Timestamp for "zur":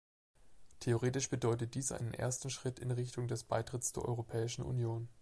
3.93-4.05